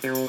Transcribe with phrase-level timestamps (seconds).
[0.00, 0.19] there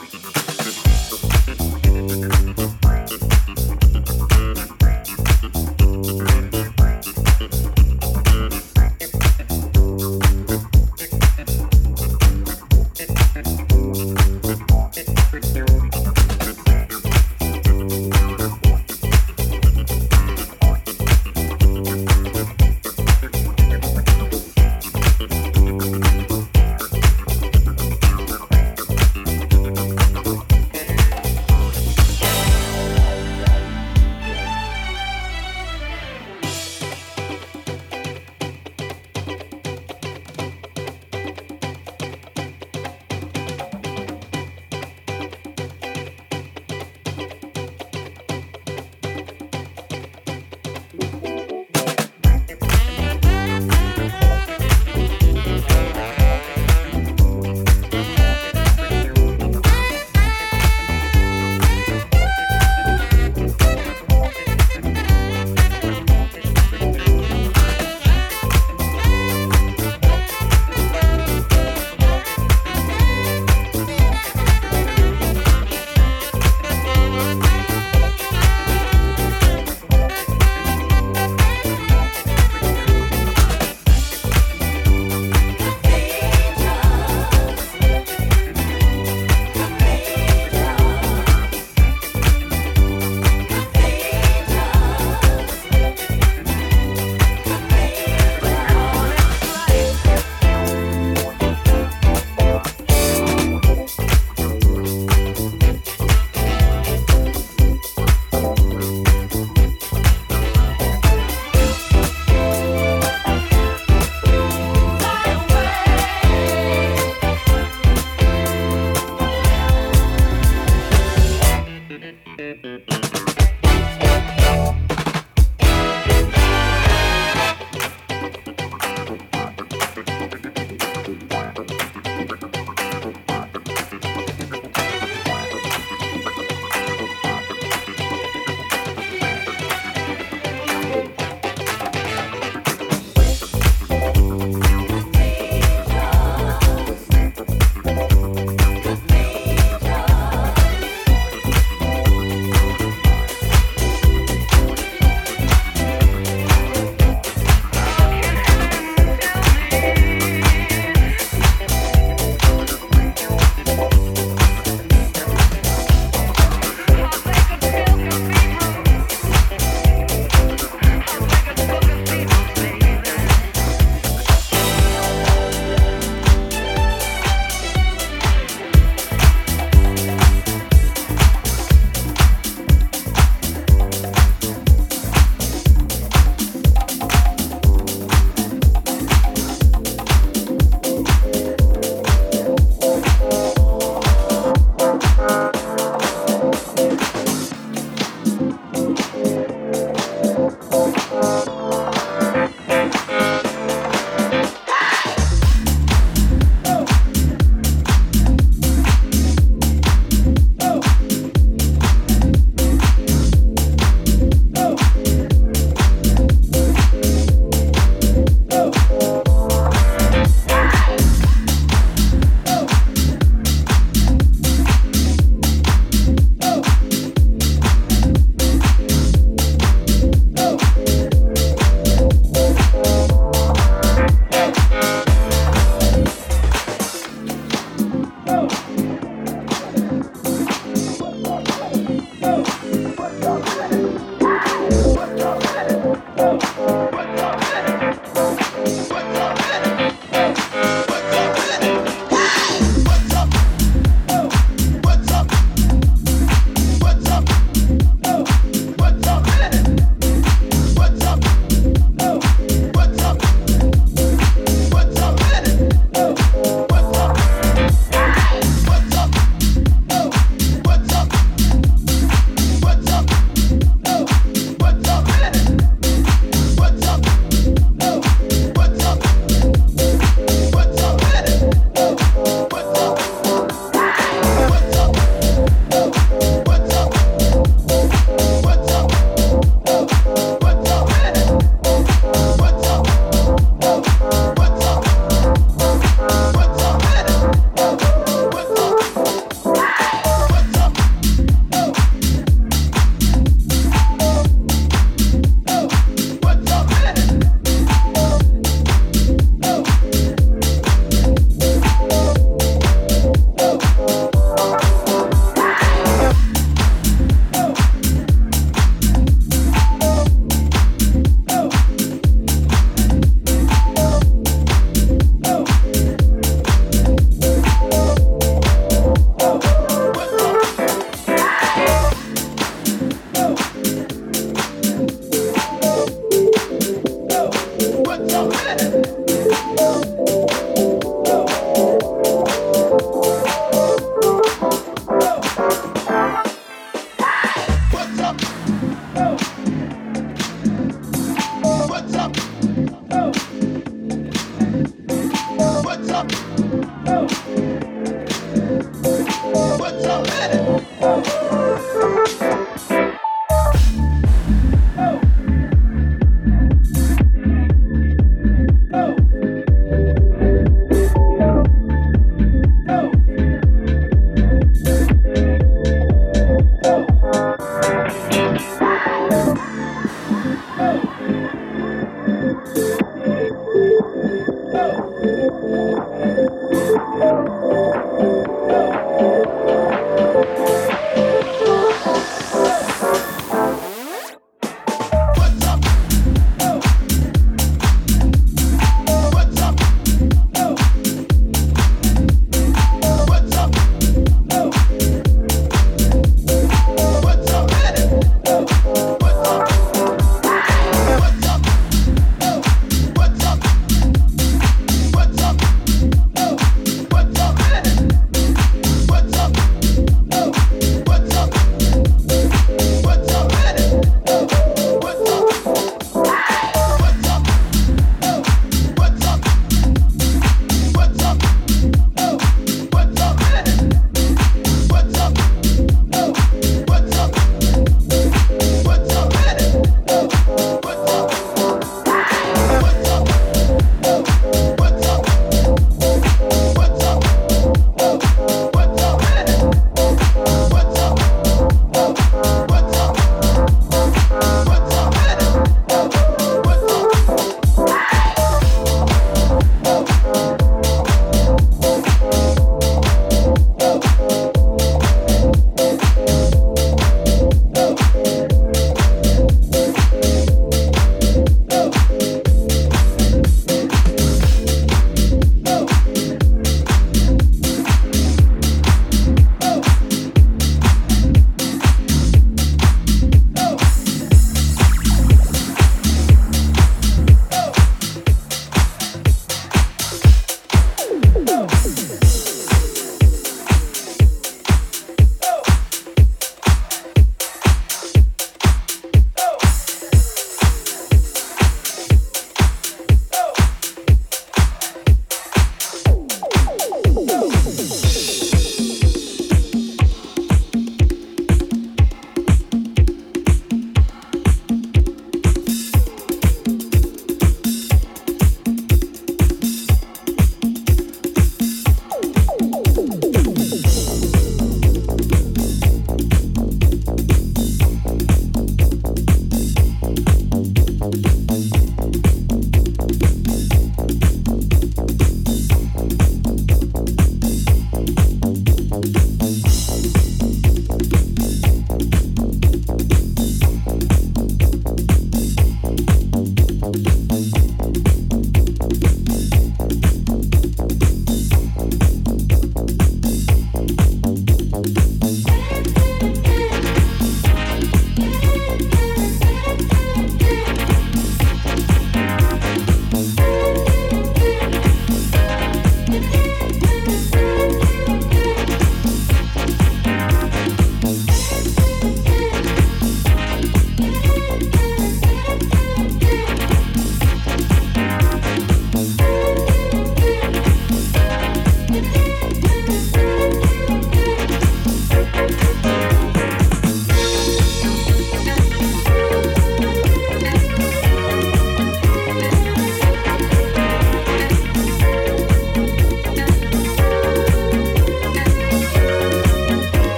[338.60, 339.01] Yeah.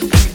[0.00, 0.27] Music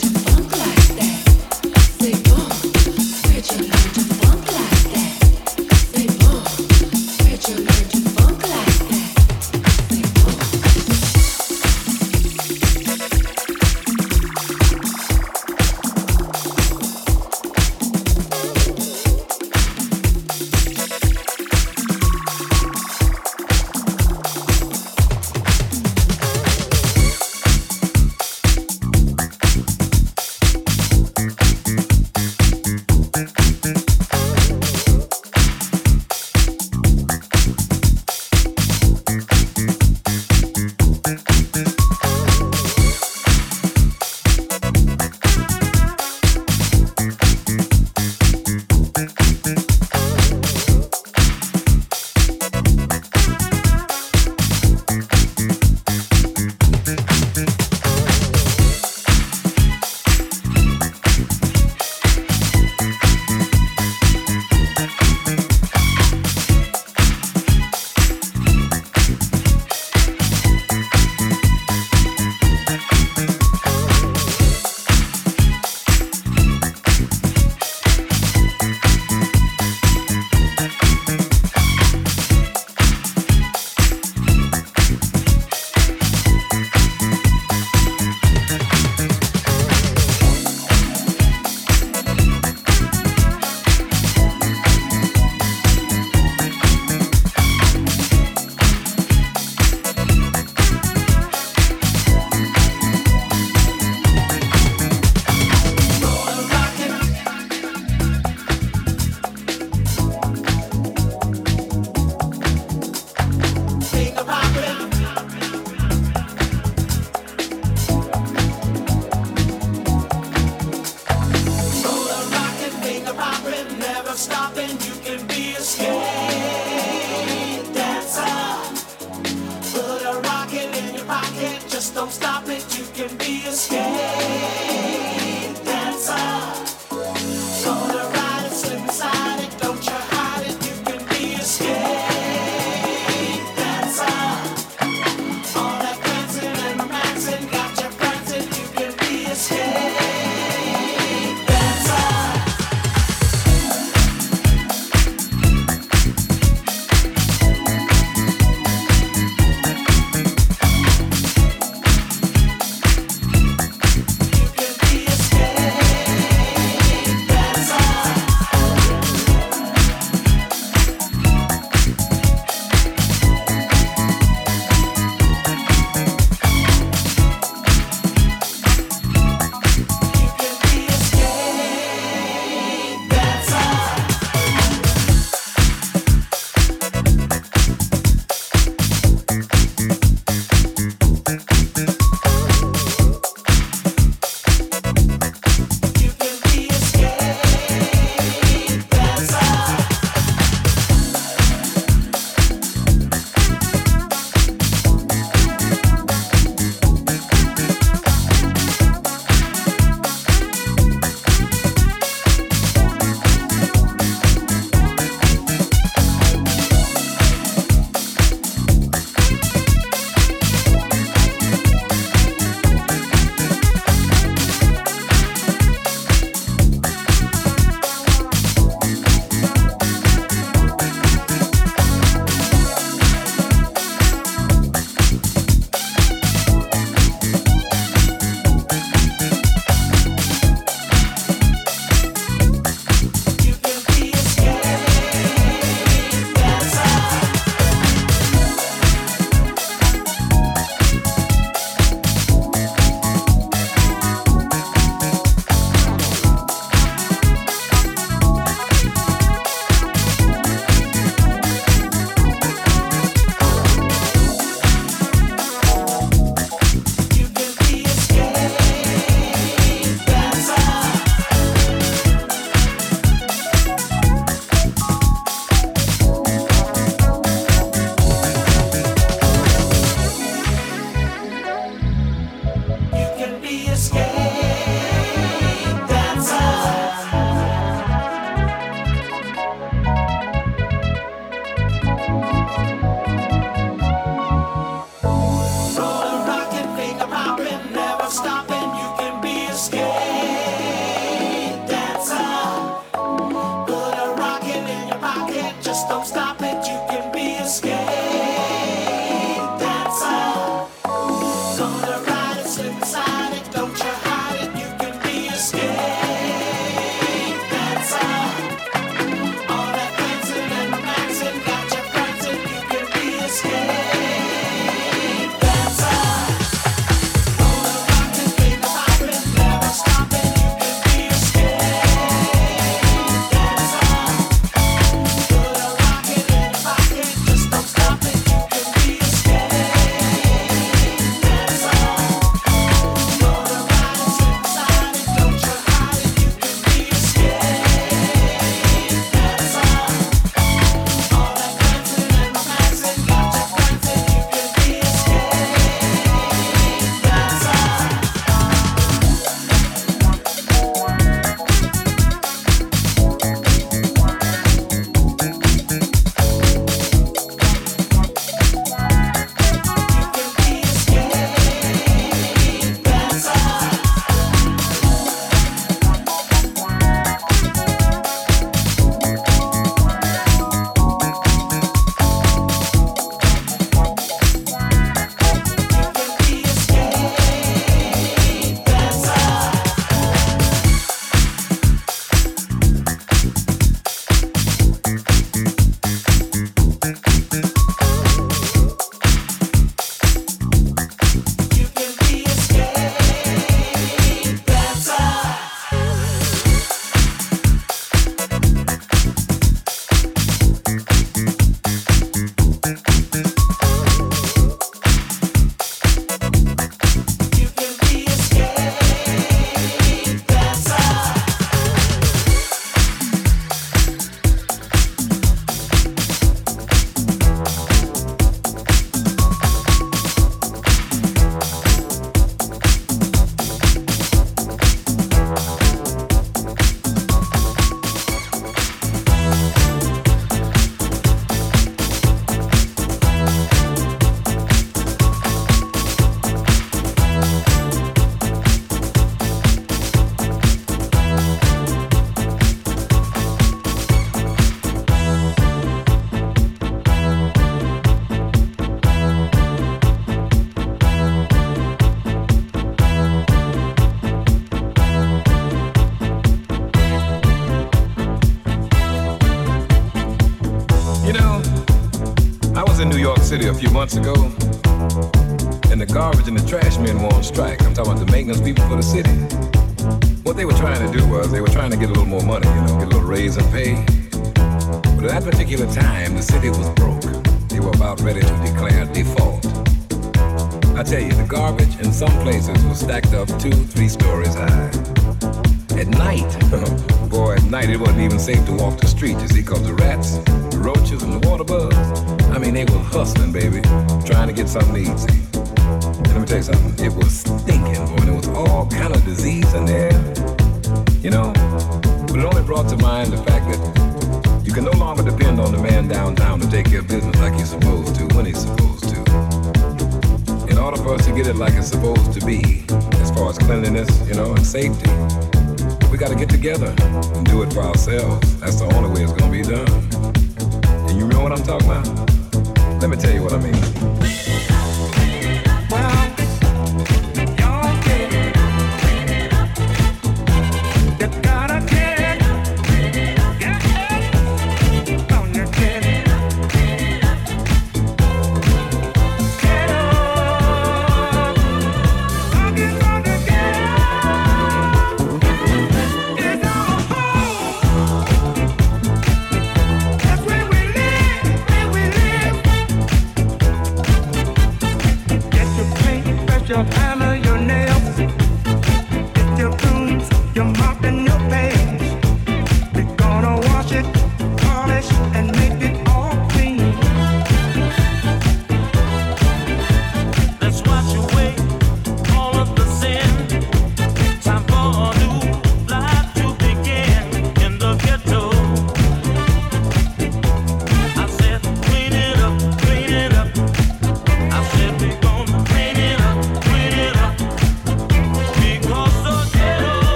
[473.97, 474.32] ago,